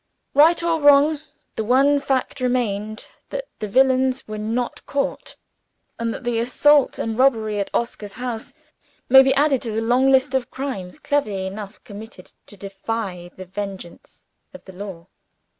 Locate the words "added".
9.35-9.61